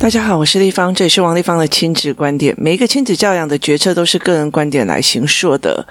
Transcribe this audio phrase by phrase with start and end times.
[0.00, 2.54] 大家好，我是丽芳，这里是王丽芳的亲子观点。
[2.56, 5.84] 每一个亲子教养的决策都是个人观点来形塑的。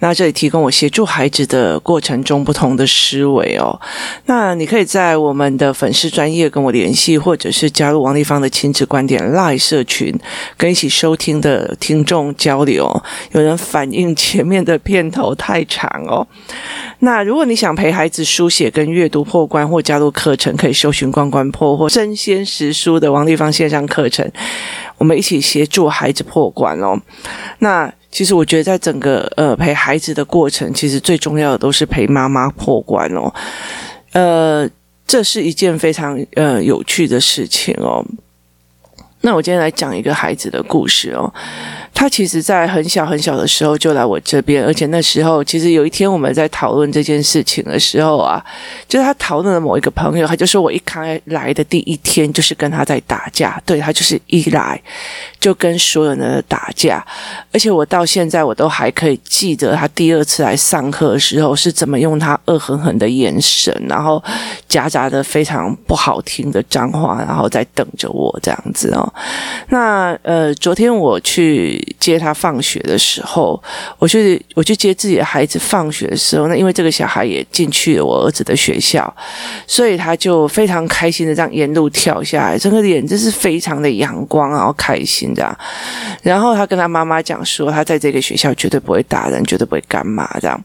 [0.00, 3.80] 那这里提供我协助孩子的过程中不同的思维哦。
[4.26, 10.12] 那你可以在我们的粉丝专业跟我联系，或者是加入王丽芳的亲子观点 Live 社群，
[10.56, 12.90] 跟一起收听的听众交流。
[13.30, 16.26] 有人反映前面的片头太长哦。
[16.98, 24.28] 那如果你想陪孩子书写跟阅读破关，或加入课程，可以搜寻“关关破”或“真鲜实书”的王丽线上课程，
[24.98, 26.98] 我们一起协助孩子破关哦。
[27.58, 33.32] 那其实我觉得，在整个呃陪孩子的过程，其实最重要的都是陪妈妈破关哦。
[34.12, 34.68] 呃，
[35.06, 38.04] 这是一件非常呃有趣的事情哦。
[39.22, 41.32] 那我今天来讲一个孩子的故事哦。
[41.94, 48.44] 他其实，在很小很小的时候就来我这边，而且那时候，其实有一天我们在讨论这件事情的时候啊，
[48.88, 54.80] 就是他讨论的某一个朋友，他就说我一开来的第一天就是跟他在打架，对，他就是一来
[55.38, 57.04] 就跟所有人的打架，
[57.52, 64.20] 而且我到现在我都还可以记得他第二次来上课的时候是怎么用他恶狠狠的眼神，然后
[64.66, 69.14] 夹杂的非常不好听的脏话，然后在等着我这样子哦。
[69.68, 71.80] 那呃，昨天我去。
[71.98, 73.62] 接他放学的时候，
[73.98, 79.14] 我去我去接自己的孩子放学的时候，那因为这个小孩也进去了我儿子的学校，
[79.66, 85.56] 所以他就非常开心的这样沿路跳下来，整个脸真是非常的阳光，然后开心这样。
[86.22, 90.64] 然后他跟他妈妈讲说，他在这个学校绝对不会打人，绝对不会干嘛这样。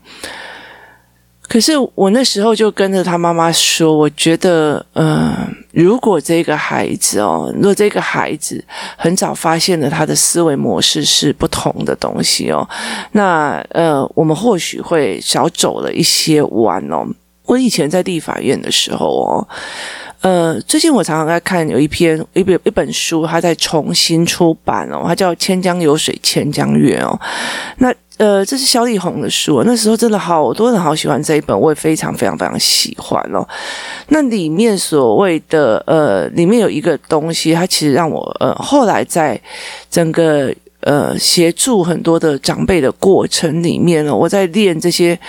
[1.48, 8.64] 可是我那时候就跟着他妈妈说，我觉得，呃，如果这个孩子哦，如果这个孩子
[8.98, 12.68] 很早发现了他的思维模式是不同的东西哦，
[13.14, 17.08] 那呃，我们或许会少走了一些弯哦。
[17.46, 19.48] 我以前在立法院的时候哦，
[20.22, 27.20] 呃，最近我常常在看有一篇一本一本书，它在重新出版哦，它叫《千江有水千江月》哦，
[27.78, 27.94] 那。
[28.18, 33.48] 呃，这是萧丽红的书，那时候真的好多人好喜欢这一本，我也非常非常非常喜欢哦。
[34.08, 39.40] 那里面所谓的呃，里面有一个东西，它其实让我呃，后来在
[39.92, 40.52] 整个。
[40.88, 45.20] 呃，协助很多的长辈的过程里面呢，我在练这些，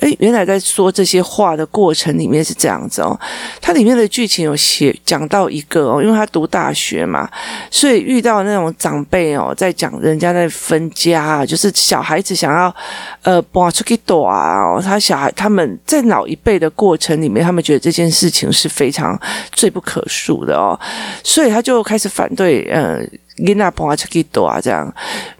[0.00, 3.18] 哎，原来在说这些话的过程里面是这样子哦。
[3.58, 7.26] 它里面的剧情有写讲到一个哦，因为他读大学嘛，
[7.70, 12.76] 所以遇到那种长辈哦，在讲人家在分家，就是小孩子想要
[13.22, 19.18] 呃搬出去躲啊，他小孩他们在老一辈的过程里面，他们觉得这件事情是非常
[19.52, 20.78] 罪不可恕的哦，
[21.24, 23.00] 所以他就开始反对，呃。
[23.38, 24.92] 囡仔搬出去躲啊，这样。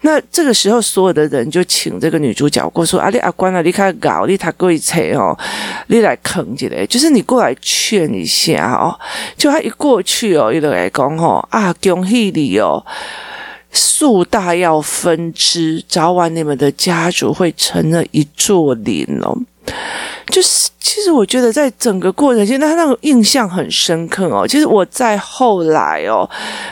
[0.02, 5.36] 那这个时候，所有的人就请这个女主角过说：“啊，你阿官啊，你看搞，你他过一切哦，
[5.86, 8.94] 你来扛起来，就是你过来劝一下哦。”
[9.36, 12.84] 就他一过去哦，一直来讲哦：“啊，恭喜你哦，
[13.72, 19.36] 树大要分枝，早晚你们的家族会成了一座林哦。”
[20.28, 20.70] 就是。
[20.78, 24.46] 其实我觉得，在整个过程，现在他那个印象很深刻哦。
[24.46, 26.26] 其实我在后来哦，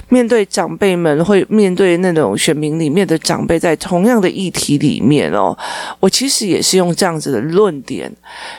[0.08, 5.54] 面对长辈们，会面对那种选民里面的长辈，在同样的议题里面哦，
[5.98, 8.10] 我其实也是用这样子的论点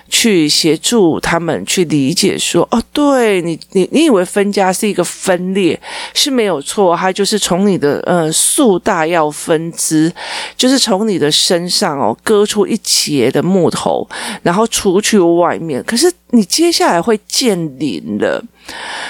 [0.09, 5.79] 去协助他们去理解说，哦，对你，你你以为分家是一个分裂
[6.13, 10.13] 是没有错，它就是从你的呃树大要分支，
[10.57, 14.07] 就是从你的身上哦割出一截的木头，
[14.43, 15.55] 然后除去外。
[15.65, 18.43] 面，可是你接下来会见林了，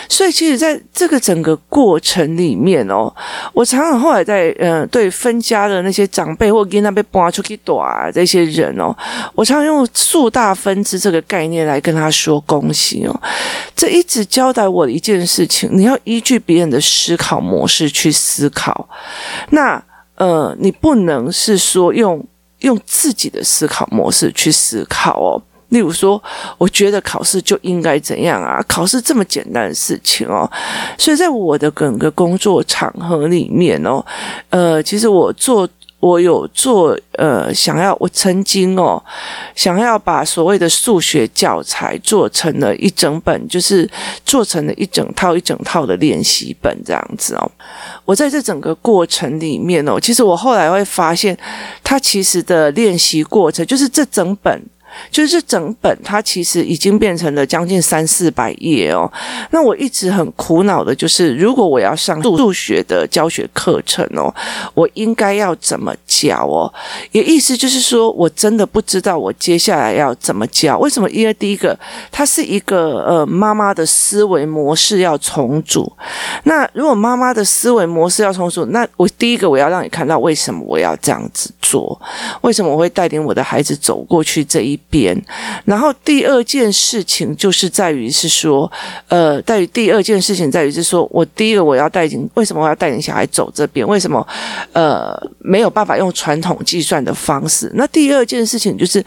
[0.07, 3.13] 所以其实在这个整个过程里面哦，
[3.51, 8.95] 我常常后来在呃对分家的那些长辈或跟他被搬出去躲啊这些人哦，
[9.33, 13.21] 我常用树大分枝这个概念来跟他说恭喜哦，
[13.75, 18.87] 这一直交代我一件事情，你要依据别人的思考模式去思考，
[19.49, 19.83] 那
[20.15, 22.25] 呃你不能是说用
[22.59, 25.41] 用自己的思考模式去思考哦。
[25.69, 26.21] 例如说，
[26.59, 28.63] 我觉得考试就应该怎样啊？
[28.67, 30.49] 考试这么简单的事情哦，
[30.97, 34.05] 所以在我的整个工作场合里面哦，
[34.49, 35.67] 呃，其实我做，
[36.05, 39.03] 我有做，呃，想要，我曾经哦，
[39.55, 43.89] 想要把所谓的数学教材做成了一整本，就是
[44.23, 47.51] 做成了一整套一整套的练习本这样子哦。
[48.05, 51.35] 我在这整个过程里面哦，其实我后来会发现，
[51.83, 54.61] 它其实的练习过程就是这整本。
[55.11, 59.11] 就是整本它其实已经变成了将近三四百页哦。
[59.51, 64.33] 那我一直很苦恼的就是，如果我要上数学的教学课程哦，
[64.73, 66.71] 我应该要怎么教哦？
[67.11, 70.77] 也意思就是说我真的不知道我接下来要怎么教。
[70.79, 71.09] 为什么？
[71.09, 71.77] 因为第一个，
[72.11, 75.91] 它是一个呃妈妈的思维模式要重组。
[76.43, 81.99] 那如果妈妈的思维模式要重组，那我第一个我要让你看到为什么我要这样子做，
[82.41, 85.15] 为什么我会带领我的孩子走过去这一边。
[85.65, 88.71] 然后第二件事情就是在于是说，
[89.07, 93.87] 呃，在于第二件事情在于是说我第一个我要带领，为什么我要带领小孩走这边？
[93.87, 94.25] 为什么
[94.73, 97.71] 呃没有办法用传统计算的方式？
[97.75, 99.03] 那第二件事情就是，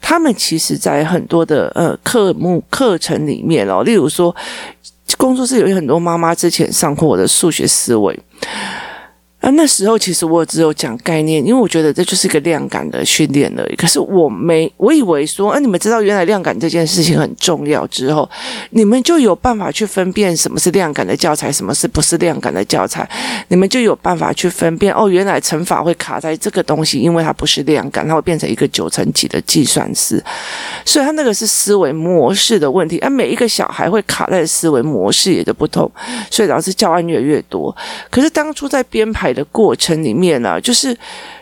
[0.00, 4.34] 他们其实在很多的呃课目课程里面哦，例如说。
[5.18, 8.18] 工作室有很多妈妈之前上过我的数学思维。
[9.42, 13.74] 啊，那时候其实我只有讲概念，因为我觉得这就是一个量感的训练而已。
[13.74, 18.28] 可是我没，我以为说，啊，你们知道原来量感这件事情很重要之后，
[18.70, 23.08] 你们就有办法去分辨什么是量感的教材，什么是不是量感的教材。
[23.48, 30.22] 你们就有办法去分辨，哦，原来乘法会卡在这个东西，因为它不是量感，它会变成一个九乘几的计算式。
[30.84, 32.96] 所以它那个是思维模式的问题。
[33.00, 35.90] 而每一个小孩会卡在思维模式也就不同，
[36.30, 37.76] 所以导致教案越来越多。
[38.08, 40.96] 可是当初在编排的过程里面呢、就是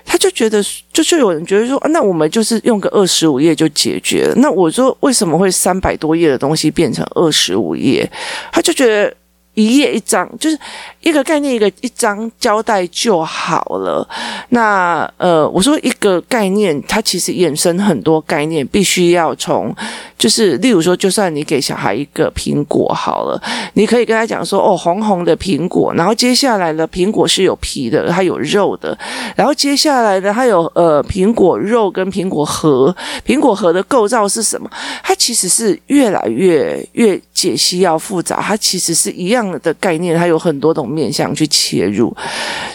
[0.05, 4.35] 他就觉得，就就有人觉得说，那我们就是用个二十五页就解决了。
[4.37, 8.11] 那我说，为什么会三百多页的东西变成二十五页？
[8.53, 9.15] 他就觉得。
[9.61, 10.59] 一页一张，就是
[11.01, 14.07] 一个概念，一个一张交代就好了。
[14.51, 19.75] 那呃，我说一个概念，它其实衍生很多概念，必须要从，
[20.19, 23.41] 就是例如说，就算你给小孩一个苹果好了，
[23.75, 28.97] 你可以跟他讲说，哦，红红的苹果，然后接下来呢，苹果是有皮的，它有肉的，
[29.37, 32.95] 然后接下来呢，它有呃苹果肉跟苹果核，
[33.27, 34.71] 苹果核的构造是什么？
[35.03, 39.41] 它其实是越来越越解析要复杂，它其实是一样。
[39.63, 42.17] 的概念，它有很多种面向去切入，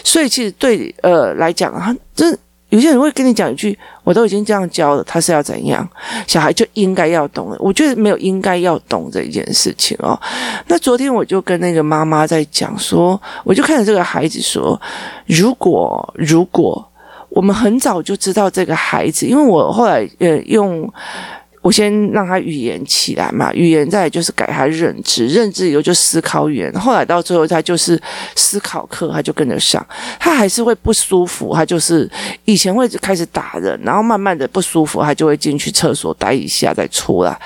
[0.04, 2.26] 所以其实对呃来讲啊，这
[2.68, 5.88] 有些人会跟你讲一句：“我都已经这样教了，他是要怎样？
[6.26, 10.20] 小孩就应该要懂了。”我觉得没有应该要懂这一件事情哦。
[10.66, 14.80] 那昨天我就跟那个妈妈在讲说，我就看着这个孩子说
[15.26, 16.84] ：“如果如果
[17.28, 20.88] 我们很早就知道这个孩子，因为我后来呃用。”
[21.66, 28.00] 我先让他语言起来嘛，语言再就是改他认知，认知以后就思考语言，后来到最后他就是
[28.36, 29.84] 思考课，他就跟着上，
[30.20, 32.08] 他还是会不舒服，他就是
[32.44, 37.36] 以前会开始打人，然后慢慢的不舒服，他就会进去厕所待一下再出来。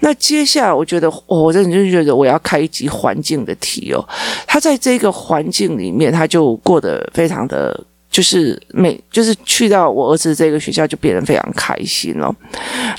[0.00, 4.06] 那接下来我觉得，哦，我真的就觉得我要开一集环境的题哦，
[4.46, 7.82] 他在这个环境里面，他就过得非常的。
[8.12, 12.30] 就是每就是去到我儿子这个学校就变得非常开心了，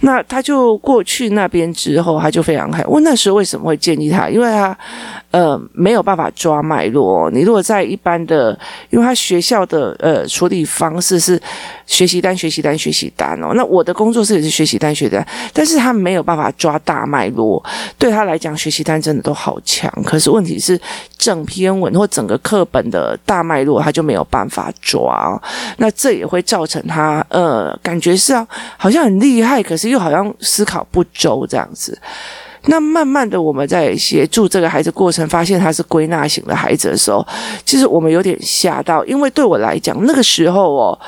[0.01, 2.83] 那他就过去那边之后，他就非常开。
[2.85, 4.27] 我那时候为什么会建议他？
[4.27, 4.75] 因为他
[5.29, 7.29] 呃没有办法抓脉络。
[7.29, 8.57] 你如果在一般的，
[8.89, 11.39] 因为他学校的呃处理方式是
[11.85, 13.53] 学习单、学习单、学习单哦。
[13.53, 17.63] 那我的工作室也是学习单、学习单，但是他没有办法抓大脉络。
[17.99, 20.79] 对他来讲，学习单真的都好强，可是问题是
[21.19, 25.02] 整篇文或整个课本的大脉络，他就没有办法抓。
[25.03, 25.41] 哇，
[25.77, 28.47] 那这也会造成他呃，感觉是啊，
[28.77, 31.97] 好像很厉害，可是又好像思考不周这样子。
[32.67, 37.25] 那慢慢的，我们在协助这个孩子过程，发现他是归纳型的孩子的时候，
[37.65, 40.99] 其实我们有点吓到，因为对我来讲，那个时候哦。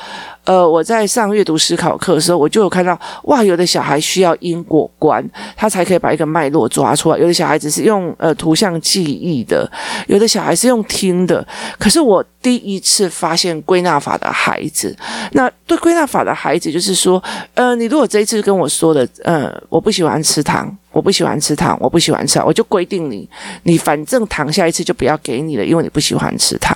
[0.46, 5.22] 呃，我在上阅读思考课的时候，我就有看到，哇，有的小孩需要因果观，
[5.56, 9.70] 他才可以把一个脉络抓出来；有的小孩子是用呃图像记忆的，
[10.06, 11.46] 有的小孩是用听的。
[11.78, 14.96] 可是我第一次发现归纳法的孩子，
[15.32, 17.22] 那对归纳法的孩子，就是说，
[17.54, 23.28] 呃，你如果这一次跟我说的，呃，我不喜欢吃糖，我不喜欢吃糖，我不喜欢吃，我就规定你，
[23.64, 26.74] 你反正糖下一次就不要给你了，因为你不喜欢吃糖。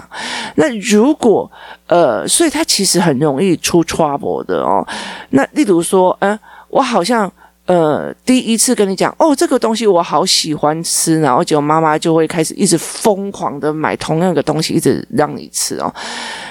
[0.56, 1.50] 那如果
[1.86, 4.86] 呃，所以他其实很容易出 trouble 的哦。
[5.30, 7.32] 那例如说，嗯，我好像
[7.70, 15.94] 呃第一次跟你讲，哦，这个东西我好喜欢吃，然后结果妈妈就会开始一直疯狂的买同样的东西，一直让你吃哦。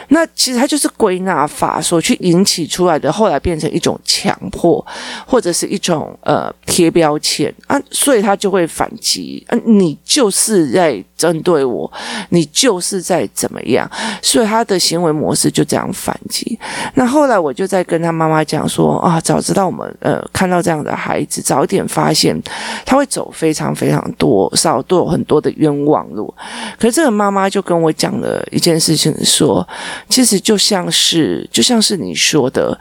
[0.08, 4.84] 那其实它就是归纳法所去引起出来的，后来变成一种强迫，
[5.26, 11.92] 或者是一种呃贴标签啊，所以他就会反击，啊，你就是在针对我，
[12.30, 13.88] 你就是在怎么样，
[14.22, 16.58] 所以他的行为模式就这样反击。
[16.94, 22.42] 那后来我就在跟他妈妈讲说啊，早知道我们呃看到这样的孩子，早一点发现，
[22.86, 26.34] 他会走非常非常多少都有很多的冤枉路。
[26.80, 29.68] 可是这个妈妈就跟我讲了一件事情说。
[30.08, 32.78] 其实就像是就像是你说的，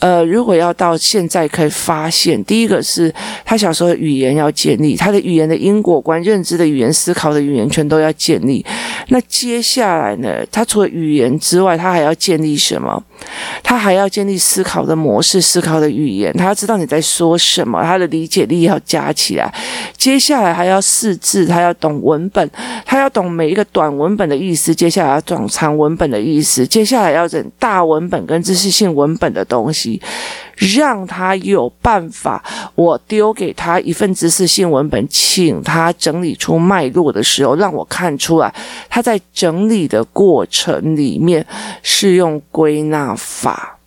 [0.00, 3.12] 呃，如果要到现在可以发现，第一个是
[3.44, 8.64] 他小时候的语言要建立，他的语言的因果观、认知的语言、思考的语言全都要建立。
[9.08, 13.02] 那接下来呢，他除了语言之外，他还要建立什么？
[13.62, 19.52] 他还要建立思考的模式、思考的语言，他要知道你在说什么，他的理解力要加起来。
[19.96, 22.50] 接下来还要识字，他要懂文本，
[22.84, 24.74] 他要懂每一个短文本的意思。
[24.74, 30.00] 接下来要懂长文本的意思，接下来要整大文本跟知识性文本的东西，
[30.58, 32.44] 让他有办法。
[32.74, 38.54] 我丢给他一份知识性文本，请他整理出脉络的时候，让我看出来
[38.88, 41.46] 他在整理的过程里面
[41.82, 43.78] 是用归纳法。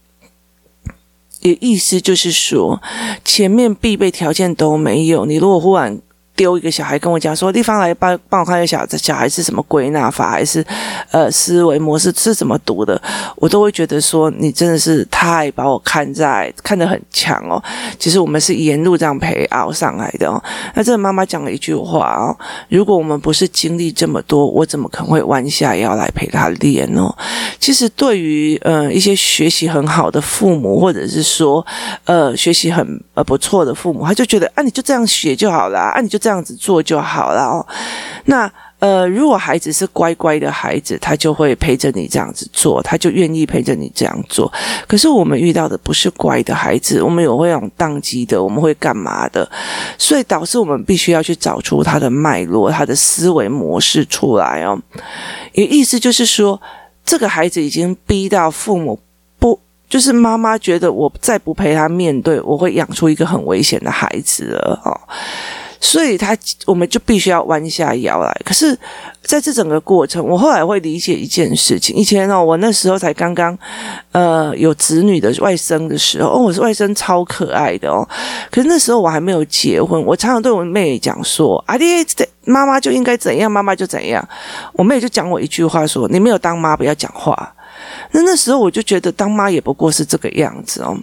[1.41, 2.81] 也意思就是说，
[3.25, 5.99] 前面必备条件都没有，你如果忽然。
[6.41, 10.65] 丢一个小孩跟我讲说，地方来帮帮我看一下小小孩是什么归纳法，还是
[11.11, 12.99] 呃思维模式是怎么读的，
[13.35, 17.61] 我都会觉得说你真的是太把我看在看得很强哦。
[17.99, 20.41] 其实我们是沿路这样陪熬上来的哦。
[20.73, 22.35] 那这个妈妈讲了一句话哦：
[22.69, 27.15] 如果我们不是经历这么多，我怎么可能会弯下腰来陪他练哦？
[27.59, 31.63] 其实对于呃一些学习很好的父母，或者是说
[32.05, 36.30] 呃学习很呃不错的父母，他就觉得啊你就这样学就好了啊你就这样。
[36.31, 37.67] 这样子做就好了哦。
[38.23, 44.49] 那呃，如果孩子是乖乖的孩子，他就会陪着你这样子做，他就愿意陪着你这样做。
[44.87, 49.47] 可是我们遇到的不是乖的孩子，我们有会有宕机的，我们会干嘛的？
[49.97, 54.81] 所以导致我们必须要去找出他的脉络、他的思维模式出来哦。
[55.51, 56.59] 也意思就是说，
[57.03, 58.97] 这个孩子已经逼到父母
[59.37, 64.99] 不，就是妈妈觉得我再不陪他面对，我会养出一个很危险的孩子了哦。
[65.83, 68.31] 所以他，我们就必须要弯下腰来。
[68.45, 68.77] 可是，
[69.23, 71.95] 在这整个过程，我后来会理解一件事情。
[71.95, 73.57] 以前哦，我那时候才刚刚，
[74.11, 78.07] 呃，有子女的外甥的时候，哦，我是外甥超可爱的哦。
[78.51, 82.05] 可是那时候我还没有结婚，我常常对我妹妹讲说：“啊，你
[82.45, 84.25] 妈妈就应该怎样，妈妈就怎样。”
[84.73, 87.53] 我妹就讲我一句话说：“你没有当妈，不要讲话。”
[88.13, 90.95] 那那时候我就觉得当妈也不过是这个样子哦。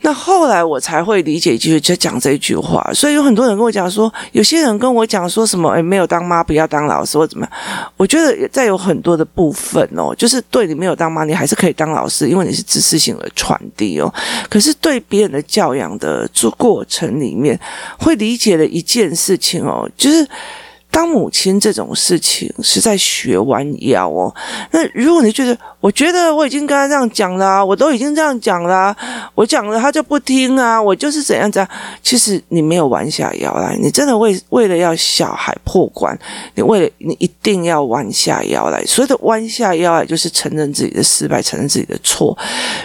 [0.00, 2.88] 那后来我才会理解，就是讲这句话。
[2.94, 7.92] 所以有很多人跟我讲说，有些人跟我讲说什么，诶，没有当妈不要当老师或怎么样。
[7.96, 14.12] 我觉得在有很多的部分哦，就是对你没有当妈，你还是可以当老师，因为你是知识性的传递哦。
[14.48, 17.58] 可是对别人的教养的做过程里面，
[17.98, 20.26] 会理解的一件事情哦，就是。
[20.90, 24.34] 当母亲这种事情是在学弯腰哦。
[24.72, 28.96] 那如果你觉得，我觉得我已经跟他这样讲了，我都已经这样讲了，
[29.34, 31.70] 我讲了他就不听啊，我就是怎样怎样。
[32.02, 36.18] 其实你没有弯下腰来，你真的为为了要小孩破关，
[36.54, 38.82] 你为了你一定要弯下腰来。
[38.84, 42.36] 所谓的弯下腰来，就是承认自己的失败，承认自己的错，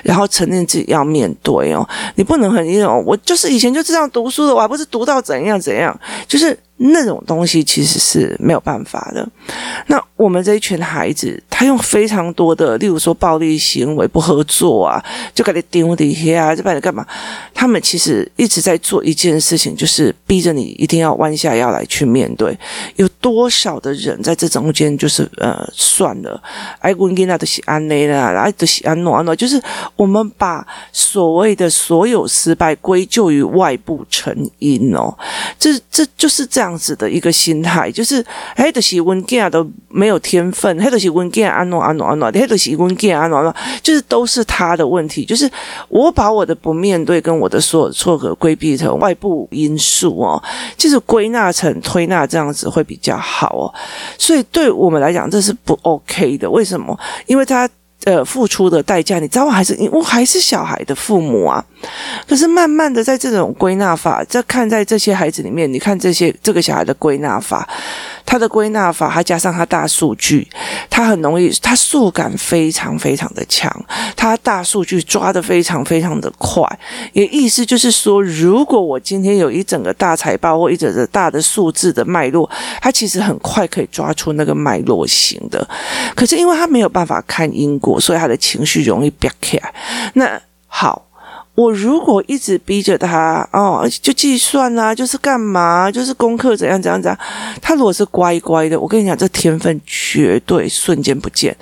[0.03, 1.87] 然后承认自己要面对哦。
[2.15, 6.55] 你不能很那种，我就是以前就这样读书的，我还不是读到怎样怎样，就是。
[6.77, 9.27] 那种东西其实是没有办法的。
[9.87, 15.03] 那我们这一群孩子，他用非常多的，例如说暴力行为、不合作啊，
[15.33, 17.05] 就给你丢底下啊，就把你干嘛？
[17.53, 22.57] 他们其实一直在做一件事情，就是逼着你一定要弯下腰来去面对。
[22.95, 26.41] 有多少的人在这中间，就是呃，算了，
[26.79, 29.61] 爱滚给那都是安内啦，爱都是安诺安诺，就是
[29.95, 35.15] 我们把所谓的所有失败归咎于外部成因哦，
[35.59, 36.62] 这这就是这样。
[36.63, 45.25] 这样子的一个心态，就是黑的是温健都没有天分，黑的是温健安诺安诺安诺，黑的是温健安诺安诺，就是都是他的问题。
[45.25, 45.51] 就是
[45.89, 50.41] 我把我的不面对跟我的所有错误规避成外部因素哦，
[50.77, 53.67] 就是归纳成推纳这样子会比较好哦。
[54.17, 56.49] 所以对我们来讲，这是不 OK 的。
[56.49, 56.97] 为什么？
[57.25, 57.69] 因为他。
[58.05, 61.63] 呃，付出的代价，你知道，我还是我还是小孩的父母啊。
[62.27, 67.67] 可是慢慢的，在这种归纳法，在看在这些孩子里面，你看这些这个小孩的归纳法。
[68.25, 70.47] 他的归纳法，他加上他大数据，
[70.89, 73.71] 他很容易，他数感非常非常的强，
[74.15, 76.63] 他大数据抓得非常非常的快。
[77.13, 82.49] 也意思就是说，如果我今天有一整个大财报或一整个大的数字的脉络，
[82.81, 85.67] 他其实很快可以抓出那个脉络型的。
[86.15, 89.59] 可是因为他没有办法看因果，所以他的情绪容易变开。
[90.13, 91.07] 那好。
[91.55, 97.19] 我如果一直逼着他哦，就计算啊，就是干嘛，就是功课怎样怎样怎样。
[97.61, 101.55] 他如果是乖乖的，我跟你讲，这天分绝对瞬间不见。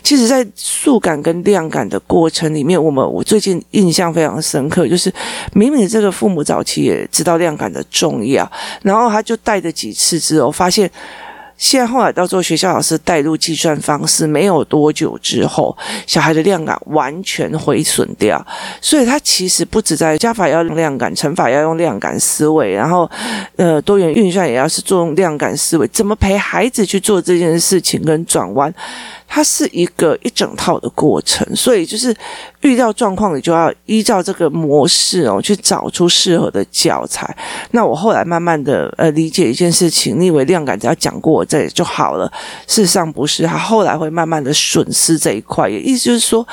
[0.00, 5.12] 其实，在数感跟量感的过程里面，我们我最近印象非常深刻，就是
[5.54, 8.48] 明明这个父母早期也知道量感的重要，
[8.82, 10.88] 然后他就带着几次之后，发现
[11.56, 18.44] 现在后来到做学校老师带入计算方式，没有多久之后，小孩的量感完全毁损掉。
[18.80, 23.08] 所以他其实不止在加法要用量感，乘法要用量感思维，然后
[23.56, 28.72] 呃多元运算也要是做用量感思维，怎么陪孩子去做这件事情跟转弯？
[29.34, 32.14] 它是一个一整套的过程，所以就是
[32.60, 37.34] 遇到状况，你就要依照这个模式哦，去找出适合的教材。
[37.70, 42.30] 那我后来慢慢的呃理解一件事情，你以为量感只要讲过这就好了，
[42.66, 46.46] 事实上不是，他后来会慢慢的损失这一块，也意思就是说。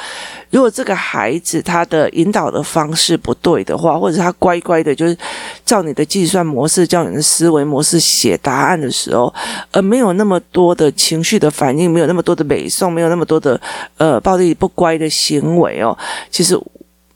[0.52, 5.18] 如果这个孩子他的引导的方式不对的话，或者他乖乖的，就是
[5.66, 9.34] 照你的计算模式、照你的思维模式写答案的时候，
[9.72, 13.60] 而没有那么多的情绪的反应，没有那么多的美诵，没有那么多的
[13.98, 15.98] 呃暴力不乖的行为哦，
[16.32, 16.60] 其实。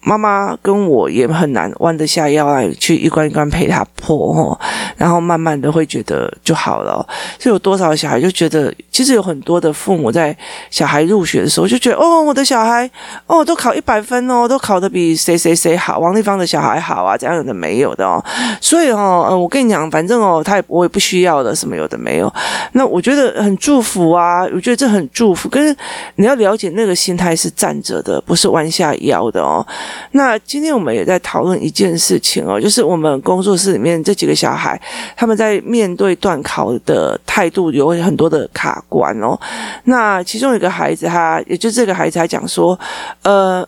[0.06, 4.60] 妈妈跟我也很难弯得下腰来去一关一关陪他破吼，
[4.98, 7.06] 然后慢慢的会觉得就好了。
[7.40, 10.36] 就有多少小孩就觉得，其实有很多的父母在
[10.70, 12.90] 小孩入学的时候就觉得，哦，我的小孩
[13.28, 18.24] 哦都考一百分哦，都考得比谁谁谁好，王丽芳的小孩好啊，这样的没有的哦。
[18.60, 22.32] 所以哦，嗯，我跟你讲，反正哦，他也我也不需要的，什么有的没有。
[22.74, 25.48] 那我觉得很祝福啊，我觉得这很祝福。
[25.48, 25.76] 可是
[26.16, 29.66] 你要了解那个心态是站着的，不是弯下腰的哦。
[30.12, 34.80] 那今天我们也在讨论一件事情哦，就是我们工作室里面这几个小孩，
[35.16, 39.40] 他们在面对断考的态度有很多的卡关哦。
[39.86, 42.80] 那其中有一个孩子，他也就这个孩子，他讲说，
[43.24, 43.68] 呃。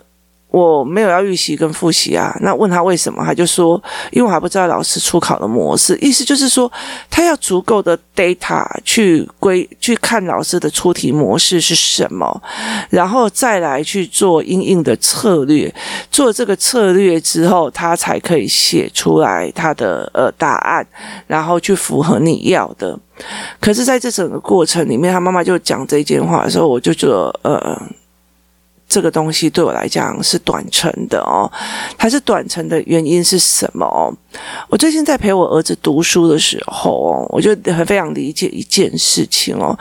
[0.56, 3.82] 我没有要预习跟复习啊，那问他为什么，他就说，
[4.12, 6.72] 因为我还不知道老师出考的模式，意思就是说，
[7.10, 12.42] 他要足够的 data 去归去看老师的出题模式是什么，
[12.90, 15.70] 然后再来去做应应的策略，
[16.10, 20.88] 做这个策略之后，他才可以写出来他的呃答案，
[21.28, 22.98] 然后去符合你要的。
[23.60, 27.78] 可是，在这整个过程里面，他妈妈就讲这件话的时候，我就觉得呃。
[28.96, 31.52] 这个东西对我来讲是短程的哦，
[31.98, 34.14] 它是短程的原因是什么？
[34.70, 39.78] 我最近在陪我儿子读书的时候哦，我就很非常理解一件事情哦。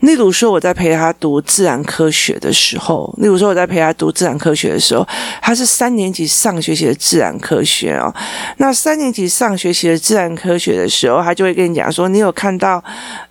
[0.00, 5.06] 例如说我在陪他读自然科学的时候，例如说我在陪他读自然科学的时候，
[5.40, 8.12] 他是三年级上学期的自然科学哦。
[8.56, 12.82] 那三年级上学期的自然科学的时候，他就会跟你讲说：“你有看到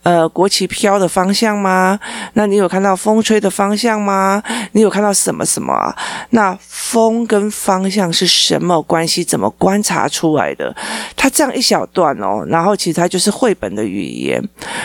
[0.04, 2.00] 呃国旗飘的方向吗？
[2.36, 4.42] 那你有看到风吹的方向吗？
[4.72, 5.96] 你有看到？”什么什么啊？
[6.30, 9.24] 那风跟方向是什么关系？
[9.24, 10.74] 怎么观察出来的？
[11.16, 14.40] 他这样一小段哦，然后其实他就是绘本的语言。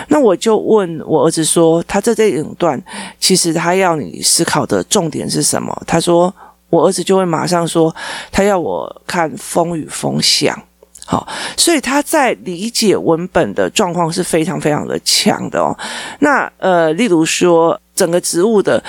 [0.08, 2.82] 那我就问我儿子说，他这这一段
[3.18, 5.82] 其实他要你思考的重点是什么？
[5.86, 6.34] 他说，
[6.70, 7.94] 我儿子就会马上说，
[8.32, 10.58] 他要我看风与风向。
[11.04, 15.76] 好，所以他在理解文本的状况是非常非常的强的哦。
[16.20, 18.82] 那呃，例如说整个植物的。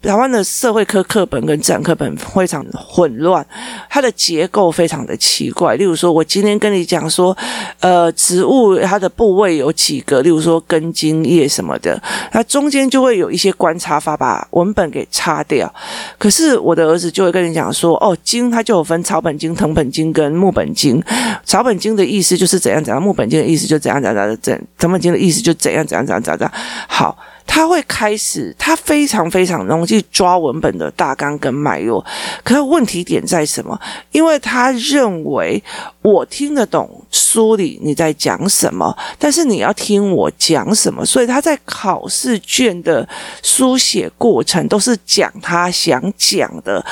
[0.00, 3.44] 台湾的社会科课本跟自然课本非常混乱，
[3.90, 5.74] 它的结构非常的奇怪。
[5.74, 7.36] 例如说，我今天跟你讲说，
[7.80, 15.72] 呃，植物它的部位有几个，例如说根茎叶什么的，它中间就会有一些观察法，把文本给擦掉。
[16.16, 21.02] 可是我的儿子就会跟你讲说，哦，茎它就有分草本茎、藤本茎跟木本茎。
[21.44, 26.52] 草本茎的意思就是怎样怎样，木本茎的意思就怎样怎样怎样，怎藤本茎的意思就怎样怎样怎样怎样怎样。
[26.86, 27.18] 好。
[27.50, 32.04] 他会开始，他非常非常容易抓文本的大纲跟脉络，
[32.44, 33.76] 可是问题点在什么？
[34.12, 35.60] 因为他认为
[36.02, 43.08] 我听得懂书里你在讲什么，但是你要听我讲什么，所以他在考试卷的
[43.42, 46.84] 书写过程都是讲他想讲的，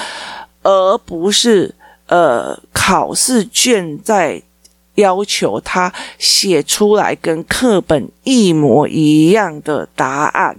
[0.62, 1.73] 而不是
[2.09, 4.42] 呃考试卷在。
[4.96, 10.56] 要求他写出来跟课本一模一样的答案，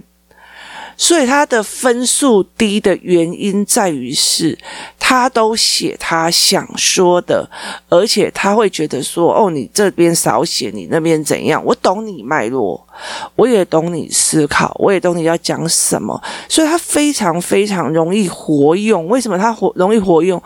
[0.98, 4.58] 所以他的分数低的原因在于是，
[4.98, 7.48] 他都写他想说的，
[7.88, 11.64] 而且他会觉得说，哦，你这边少写，你那边怎样？
[11.64, 12.84] 我懂你脉络。
[13.36, 19.06] 我也懂你思考，我也懂你要讲什么，所以他非常非常容易活用。
[19.06, 20.42] 为什么他活容易活用？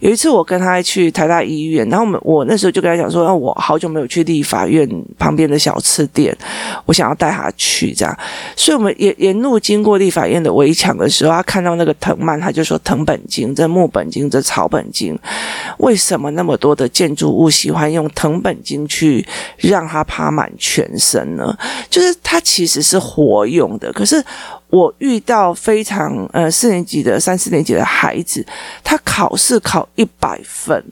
[0.00, 4.86] 有一次我跟他去台大医院，然后我们我那时候就跟他讲说，哦，我好久没有去立法院
[5.18, 6.36] 旁边的小吃店，
[6.84, 8.14] 我想要带他去这样。
[8.54, 15.18] 所以我们沿沿路经过立法院的围墙的时候，他看到那个藤蔓，他就说藤本茎、这木本茎、这草本茎，
[15.78, 19.26] 为什么那么多的建筑物喜欢用藤本茎去
[19.58, 21.56] 让它爬满全身呢？
[21.88, 24.22] 就是它其实是活用的，可是
[24.74, 28.44] 我遇到非常呃四年级的三四年级的孩子，
[28.82, 30.84] 他考试考一百分，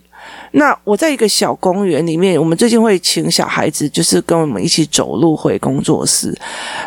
[0.52, 6.32] 那我在一个小公园里面，我们最近会请小孩子，就是跟我们一起走路回工作室。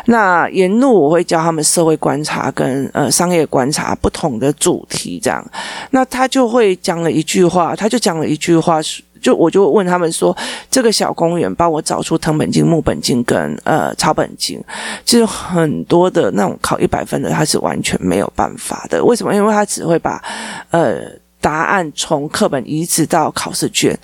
[0.06, 5.44] 那沿路我会教他们社会观察跟呃商业观察不同的主题，这样。
[5.90, 8.80] 那他就会讲了一句话，他就讲了一句话，
[9.26, 10.36] 就我就问他们说：
[10.70, 14.62] 这个小公园帮我找出藤本经、木本经跟呃草本经，
[15.04, 19.04] 其实很多的那种考一百分的，他是完全没有办法的。
[19.04, 19.34] 为什么？
[19.34, 20.22] 因为他只会把
[20.70, 21.00] 呃。
[21.38, 23.96] 答案从课本移植到考试卷，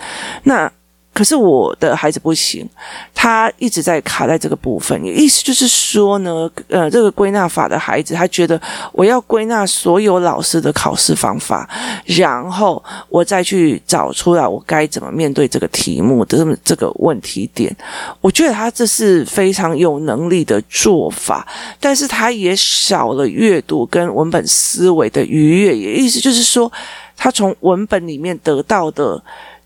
[0.45, 0.71] 那
[1.14, 2.66] 可是我的孩子不行，
[3.14, 4.98] 他一直在卡在这个部分。
[5.05, 8.61] 意思就是说呢，呃，这个归纳法的孩子，他觉得
[8.92, 11.68] 我要归纳所有老师的考试方法，
[12.07, 17.75] 然后我再去找出来我该怎么面对这个题目的这个问题点。
[18.20, 21.46] 我觉得他这是非常有能力的做法，
[21.79, 25.77] 但是他也少了阅读跟文本思维的愉悦。
[25.77, 26.72] 也意思就是说。
[27.14, 29.22] 他从文本里面得到的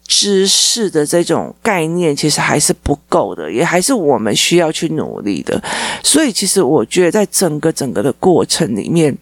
[0.07, 5.61] 知识的这种概念，其实还是不够的，也还是我们需要去努力的。
[6.03, 9.17] 所以，其实我觉得在整个整个的过程里面，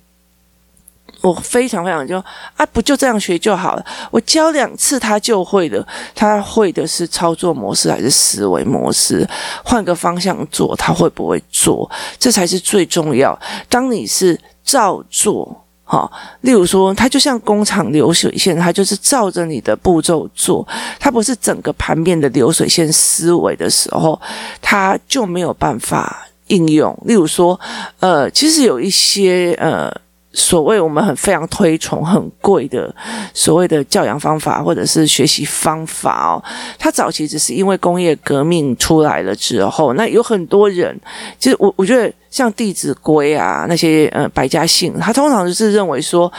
[1.23, 2.18] 我非常非常就
[2.57, 3.85] 啊，不就这样学就好了？
[4.11, 9.27] 我教两次他就会的，他会的是操作模式还是思维模式？
[9.64, 11.90] 换个方向做，他会不会做？
[12.18, 13.38] 这才是最重要。
[13.70, 15.63] 当你是照做。
[15.85, 20.66] 好，例如说，它就像工厂流水线，它就是照着你的步骤做，
[20.99, 24.20] 它不是整个盘面的流水线思维的时候，
[24.62, 26.99] 它就没有办法应用。
[27.05, 27.59] 例如说，
[28.01, 29.94] 呃，其实有一些呃。
[30.35, 32.92] 所谓我们很非常推崇很贵的
[33.33, 36.42] 所谓的教养方法或者是学习方法哦，
[36.77, 40.99] 它早期只是因为工业革命出来了之后，那有很多人，
[41.38, 46.31] 其实我我觉得像《弟子规》啊那些呃百家姓，他通常就是认为说，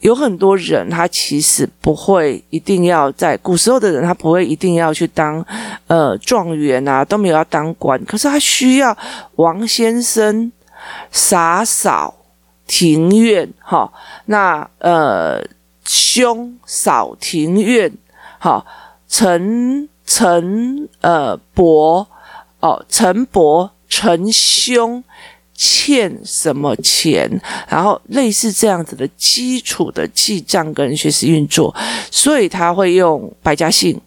[0.00, 5.44] 有很多人他其实不会一定要在古时候的人，他不会一定要去当
[5.86, 8.96] 呃状元啊，都没有要当官，可是他需要
[9.36, 10.50] 王先生
[11.10, 12.14] 洒扫。
[12.76, 13.92] 庭院，哈，
[14.24, 15.40] 那呃，
[15.84, 17.88] 兄扫庭院，
[18.40, 18.66] 好，
[19.06, 22.04] 陈陈呃伯，
[22.58, 25.04] 哦，陈伯陈兄
[25.54, 31.72] 欠什么钱，然后类似这样子的基础的记账跟学习运作，
[32.10, 34.00] 所以他会用百家姓，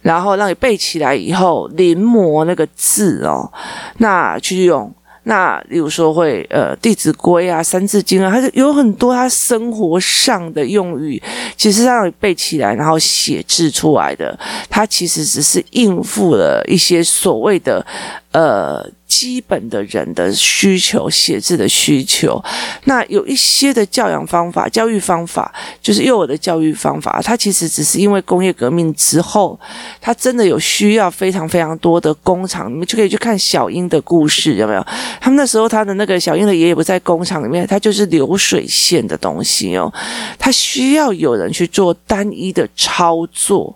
[0.00, 3.52] 然后让你背起来以后临摹那个字哦，
[3.98, 4.94] 那去用。
[5.28, 11.20] 那例如说会呃《弟子规》啊《三字经》啊，它是有很多他生活上的用语，
[11.56, 14.38] 其实让你背起来，然后写字出来的，
[14.70, 17.84] 它其实只是应付了一些所谓的
[18.32, 18.88] 呃。
[19.06, 22.42] 基本的人的需求，写字的需求。
[22.84, 29.58] 那有一些的教养方法、教育方法，就是幼儿的教育方法，它其实只是因为工业革命之后，
[30.00, 34.86] 它真的有需要非常非常多的工厂，你们就可以去看小英的故事，有没有？
[35.20, 39.92] 他们那时候他的那个小英的爷爷不在工厂里面，他就是流水线的东西哦，
[40.38, 43.74] 他需要有人去做单一的操作。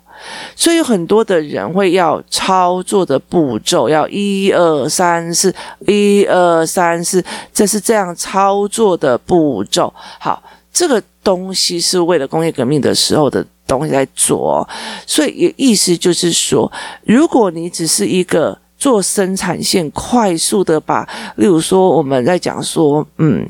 [0.57, 5.55] 所以有很多的人会要操作的步骤，要一二三四，
[5.87, 9.93] 一二三四，这是这样操作的步骤。
[10.19, 14.69] 好，这个东西是为了工业革命的时候的东西在做，
[15.07, 16.71] 所以也意思就是说，
[17.05, 23.47] 如果你只是一个做生产线，快速的把，例如说我们在讲说，嗯。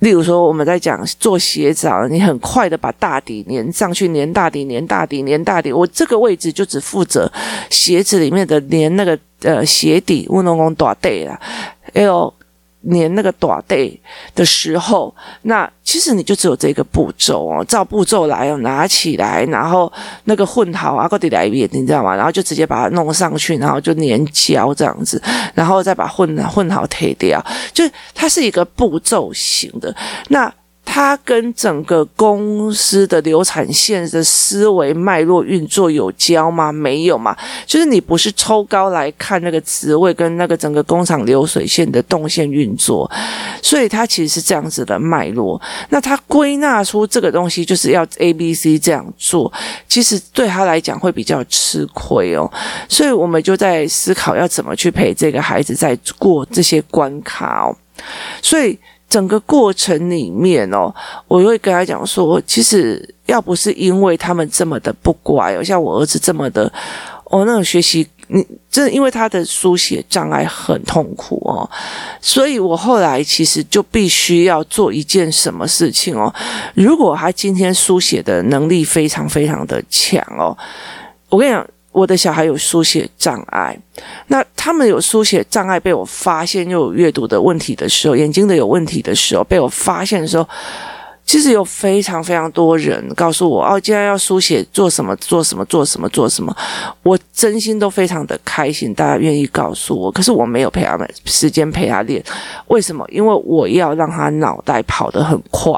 [0.00, 5.72] 例如说，我们在讲做鞋子啊，你很快的把大底粘上去，粘大底，粘大底，粘大底。
[5.72, 7.30] 我这个位置就只负责
[7.70, 11.40] 鞋子里面的粘那个呃鞋底，乌龙公大底啦，
[11.94, 12.34] 哎呦。
[12.82, 13.76] 粘那个短带
[14.34, 19.92] 的时候，那其实你就只有这个步骤哦，照步骤来哦，拿起来，然后
[20.24, 22.14] 那个混好啊，过底来一遍，你知道吗？
[22.14, 25.22] 然后就直接把它弄上去，然后就粘胶这样子，
[25.54, 29.94] 然后再把混混好贴掉，就它是一个步骤型的
[30.28, 30.52] 那。
[30.92, 36.72] 它跟整个公司的流产线的思维脉络运作有交吗？
[36.72, 43.08] 没有嘛，就是你不是抽高来看那个职位跟那个整个工厂流水线的动线运作，
[43.62, 45.62] 所以它其实是这样子的脉络。
[45.90, 49.52] 那它归纳出这个东西就是要 A、B、C 这样做，
[49.86, 52.50] 其实对他来讲会比较吃亏哦。
[52.88, 57.76] 所以我们就在思考要怎么去陪这个孩子在过这些关卡哦。
[58.42, 58.76] 所以。
[59.10, 60.94] 整个过程里面哦，
[61.26, 66.72] 我会跟他讲说，其实要不是因为他们这么的不乖哦，像我儿子这么的，
[67.24, 71.68] 哦，那种学习你这因为他的书写障碍很痛苦哦，
[72.20, 76.32] 所以我后来其实就必须要做一件什么事情哦。
[76.74, 80.56] 如果他今天书写的能力非常非常的强哦，
[81.28, 83.76] 我跟你讲，我的小孩有书写障碍，
[84.28, 90.48] 那他们有书写障碍被我发现又有阅读的问题的时候，眼睛的有问题的时候，被我发现的时候。
[91.30, 96.52] 其实有非常非常多人告诉我，哦，今天要书写，做什么，做什么，做什么，做什么，
[97.04, 100.10] 我真心都非常的开心，大家愿意告诉我。
[100.10, 102.20] 可是我没有陪他们时间陪他练，
[102.66, 103.06] 为什么？
[103.12, 105.72] 因为我要让他脑袋跑得很快，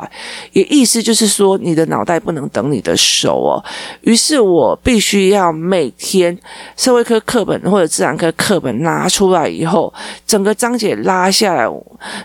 [0.53, 3.63] 也意思就是说，你的脑袋不能等你的手哦。
[4.01, 6.35] 于是我必须要每天
[6.79, 9.93] 社会科课本或者自然科课本拿出来以后，
[10.27, 11.71] 整个章节拉下来，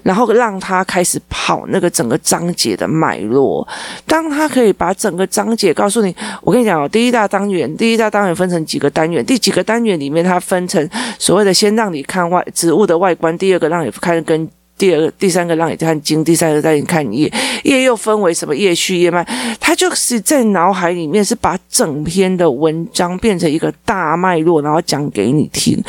[0.02, 3.17] 然后让他开始跑那个整个章节的脉。
[3.18, 3.68] 脉络，
[4.06, 17.32] 当他可以把整个章节告诉你，我跟你讲哦，第一大单元，第一大单元分成几个单元，第几个单元里面它分成所谓的先让你看外植物的外观，第二个让你看根，第二个、第三个让你看经，第三个让你看叶，
[17.64, 19.26] 叶又分为什么叶序、叶脉，
[19.60, 25.84] 他就是在脑海里面是把整篇的文章变成一个大脉络，然后讲给你听。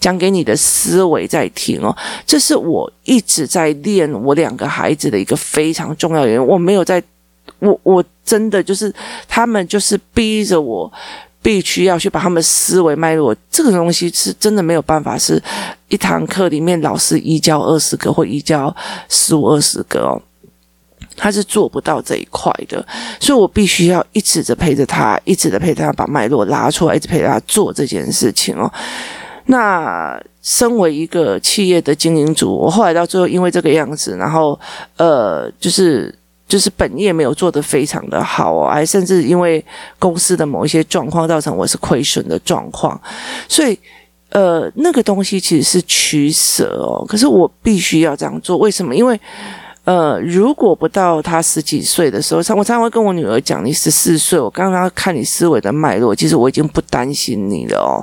[0.00, 6.46] 讲给你的思维在听哦，这是我一直在练我两个孩子的一个非常重要的原因。
[6.46, 7.02] 我没有在，
[7.58, 8.92] 我我真的就是
[9.26, 10.92] 他们就是逼着我
[11.44, 15.40] 必须要去把他们思维脉络这个东西是真的没有办法，是
[15.88, 18.74] 一堂课里面老师一教二十个或一教
[19.10, 20.16] 十五二十个哦，
[21.14, 22.82] 他是做不到这一块的，
[23.20, 28.72] 所以我必须要一直的陪着他，一直的陪他把脉络拉出来，一直陪他做这件事情哦。
[29.46, 34.58] 那身为一个企业的经营主，我后来到最后因为这个样子，然后
[34.96, 36.12] 呃，就是
[36.46, 39.64] 就是本业没有做得非常的好哦，还甚至因为
[39.98, 43.00] 公司的某一些状况造成我是亏损的状况，
[43.48, 43.78] 所以
[44.30, 48.94] 呃，那个东西其实是取舍哦，可是我必须要这样做，为什么？
[48.94, 49.18] 因为。
[49.86, 58.00] 呃，如果不到他十几岁的时候，我常常会跟我女儿讲：“你十四岁，我刚刚看你思维的脉络，其实我已经不担心你了哦。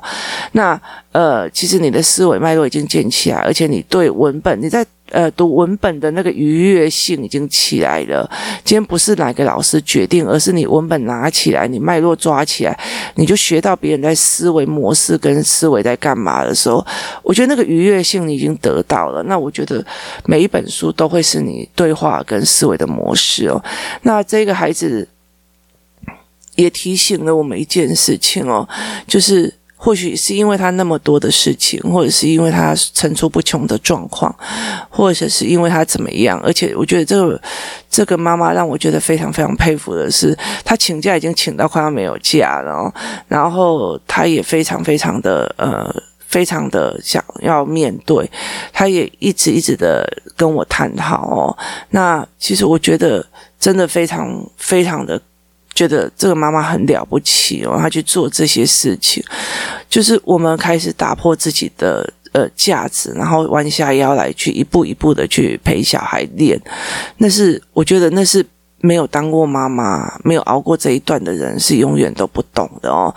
[0.51, 0.80] 那
[1.12, 8.30] 呃，其实你的思维脉络已经建起来，而且你对文本，你在。”呃，读文本的那个愉悦性已经起来了。
[8.63, 12.80] 今天不是哪个老师决定，而是你文本拿起来，你脉络抓起来，
[13.15, 16.86] 你就学到别人在思维模式跟思维在干嘛的时候，
[17.24, 19.21] 我觉得那个愉悦性你已经得到了。
[19.24, 19.86] 那我觉得
[20.26, 23.62] 每一本书都会是你对话跟思维的模式哦。
[24.04, 25.08] 那这个孩子
[26.56, 28.67] 也提醒了我们一件事情哦，
[29.06, 29.54] 就是。
[29.84, 34.34] 或许是因为他那么多的事情，或者是因为他层出不穷的状况，
[34.91, 36.39] 或者是因为他怎么样。
[36.41, 37.41] 而且我觉得这个
[37.89, 42.94] 这个妈妈让我觉得非常非常佩服的是，她请假已经请到快要没有假了哦，
[43.28, 45.91] 然后她也非常非常的呃，
[46.28, 48.30] 非常的想要面对，
[48.72, 51.58] 她也一直一直的跟我探讨哦。
[51.89, 53.26] 那其实我觉得
[53.60, 55.20] 真的非常非常的。
[55.74, 59.24] 觉得这个妈妈很了不起哦，她去做这些事情，
[59.90, 66.60] 就是我们开始打破自己的呃架子，然后弯下腰来去一步一步的去陪小孩练。
[67.18, 68.46] 那是我觉得那是
[68.80, 73.14] 没有当过妈妈、没有熬过这一段的人是永远都不懂的哦。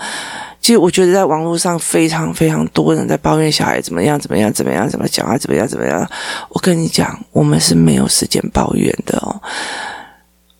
[0.61, 6.11] 其实我觉得在网络上非常非常多人在抱怨小孩怎么样怎么样怎么样怎么讲啊怎么样怎么样。
[6.49, 9.41] 我跟你讲，我们是没有时间抱怨的哦。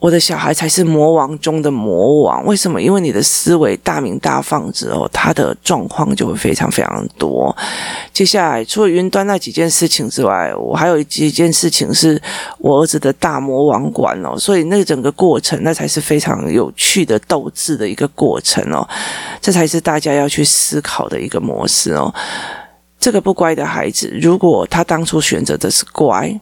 [0.05, 2.79] 我的小孩才是魔王中的魔王，为什么？
[2.79, 7.57] 因为你的思维大鸣大放之后，他的状况就会非常非常多。
[8.13, 12.21] 接下来，除了云端那几件事情之外，我还有几件事情是
[12.59, 18.87] 我儿子的大魔王馆哦，所以那整个过程，那才是非常有趣的斗智的一个过程哦，
[19.41, 22.15] 这才是大家要去思考的一个模式哦。
[23.01, 26.35] 这个不乖的孩子，如果他当初选择的是乖，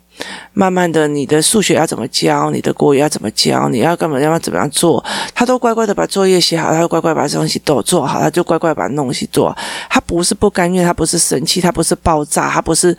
[0.52, 5.04] 慢慢的，你的数学要怎么教，你的国语要怎么教，你要干嘛要怎么样做，
[5.34, 9.56] 他都乖乖的把作业写好，他乖乖把这东西都做好，他就乖乖把东西做。
[9.88, 12.96] 他不是不甘愿，他不是生气，他不是爆炸，他不是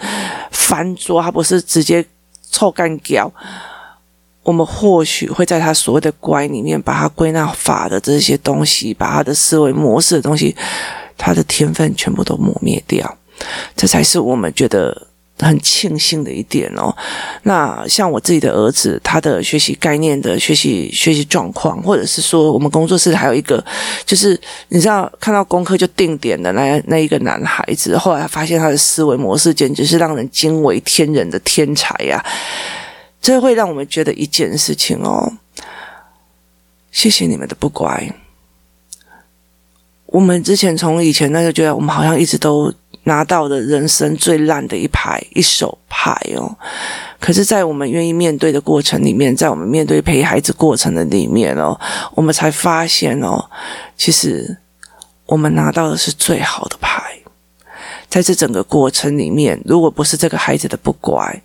[0.52, 2.06] 翻桌，他不是直接
[2.52, 3.32] 臭干掉。
[4.44, 10.54] 我们或许会在他所谓的乖里面，把他归纳法的这些东西，把他的思维模式的东西，
[11.18, 13.18] 他的天分全部都磨灭掉。
[13.76, 15.08] 这才是我们觉得
[15.44, 16.96] 很庆幸的一点哦。
[17.44, 23.64] 那像我自己的儿子，他的学习概念的学习学习状况，或者是说我们工作室还有一个，
[24.06, 32.24] 就是你知道看到功课就定点的那那一个男孩子，后来发现他的思维模式简直是让人惊为天人的天才呀！
[33.22, 35.32] 这会让我们觉得一件事情哦，
[36.92, 38.14] 谢谢你们的不乖。
[40.08, 42.72] 我们之前从以前那就觉得我们好像一直都
[43.04, 46.56] 拿到的人生最烂的一牌一手牌哦，
[47.20, 51.80] 可是，在我们愿意面对的过程里面，在我们面对陪孩子过程的里面哦，
[52.16, 53.44] 我们才发现哦，
[53.98, 54.58] 其实
[55.26, 57.02] 我们拿到的是最好的牌。
[58.08, 61.42] 在这整个过程里面，如果不是这个孩子的不乖，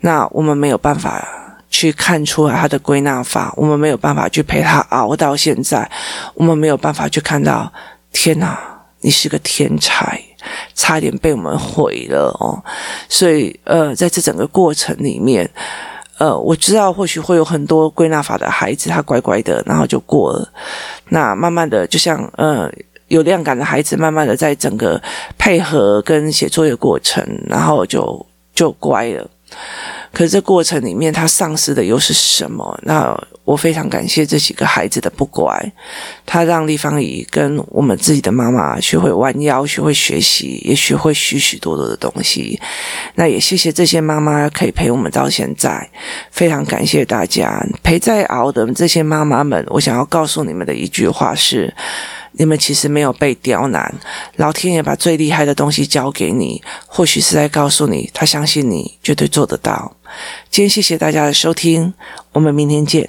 [0.00, 1.28] 那我们没有办法
[1.68, 5.90] 去看出来他的归纳法，我们没有办法去陪他熬到现在，
[6.34, 7.70] 我们没有办法去看到。
[8.12, 8.58] 天哪，
[9.02, 10.18] 你是个天才，
[10.76, 12.62] 差点被我们毁了哦！
[13.08, 15.50] 所以，呃，在这整个过程里面，
[16.18, 20.48] 呃，我知道或许会有很多归纳法的孩子，他乖乖的，然后就过了。
[21.08, 22.70] 那慢慢的，就像呃
[23.08, 25.00] 有量感的孩子，慢慢的在整个
[25.38, 29.28] 配合跟写作业过程，然后就就乖了。
[30.16, 32.80] 可是这过程里面，他丧失的又是什么？
[32.84, 35.54] 那我非常感谢这几个孩子的不乖，
[36.24, 42.58] 他让立方体跟我们自己的妈妈学会弯腰，学会学习，也学会许许多多的东西。
[43.16, 45.86] 那也谢谢这些妈妈可以陪我们到现在，
[46.30, 49.62] 非常感谢大家陪在熬的这些妈妈们。
[49.68, 51.74] 我想要告诉你们的一句话是。
[52.38, 53.94] 你们其实没有被刁难，
[54.36, 59.96] 老天爷把最厉害的东西交给你，或许是在告诉你，他相信你绝对做得到。
[60.50, 61.94] 今天谢谢大家的收听，
[62.32, 63.08] 我们明天见。